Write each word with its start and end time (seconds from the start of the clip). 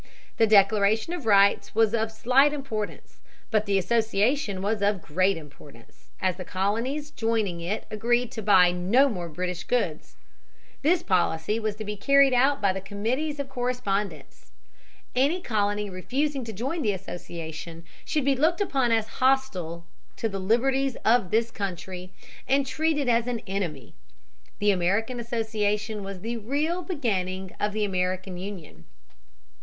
The 0.37 0.47
Declaration 0.47 1.13
of 1.13 1.27
Rights 1.27 1.75
was 1.75 1.93
of 1.93 2.11
slight 2.11 2.53
importance. 2.53 3.19
But 3.51 3.67
the 3.67 3.77
Association 3.77 4.63
was 4.63 4.81
of 4.81 4.99
great 4.99 5.37
importance, 5.37 6.07
as 6.19 6.37
the 6.37 6.43
colonies 6.43 7.11
joining 7.11 7.61
it 7.61 7.85
agreed 7.91 8.31
to 8.31 8.41
buy 8.41 8.71
no 8.71 9.07
more 9.09 9.29
British 9.29 9.63
goods. 9.63 10.15
This 10.81 11.03
policy 11.03 11.59
was 11.59 11.75
to 11.75 11.85
be 11.85 11.95
carried 11.95 12.33
out 12.33 12.59
by 12.59 12.73
the 12.73 12.81
Committees 12.81 13.39
of 13.39 13.47
Correspondence. 13.47 14.51
Any 15.15 15.39
colony 15.39 15.87
refusing 15.87 16.43
to 16.45 16.51
join 16.51 16.81
the 16.81 16.93
Association 16.93 17.83
should 18.03 18.25
be 18.25 18.35
looked 18.35 18.59
upon 18.59 18.91
as 18.91 19.07
hostile 19.21 19.85
"to 20.15 20.27
the 20.27 20.39
liberties 20.39 20.95
of 21.05 21.29
this 21.29 21.51
country," 21.51 22.11
and 22.47 22.65
treated 22.65 23.07
as 23.07 23.27
an 23.27 23.41
enemy. 23.45 23.93
The 24.57 24.71
American 24.71 25.19
Association 25.19 26.03
was 26.03 26.21
the 26.21 26.37
real 26.37 26.81
beginning 26.81 27.53
of 27.59 27.71
the 27.71 27.85
American 27.85 28.39
Union. 28.39 28.85